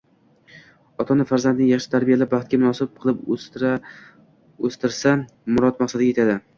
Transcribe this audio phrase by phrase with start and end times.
[1.03, 5.15] Ota-ona farzandni yaxshi tarbiyalab, baxtga munosib qilib o‘stirsa,
[5.57, 6.45] murod-maqsadiga yetadi.